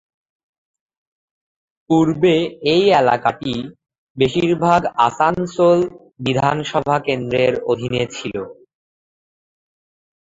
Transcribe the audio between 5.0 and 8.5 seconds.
আসানসোল বিধানসভা কেন্দ্রের অধীনে ছিল।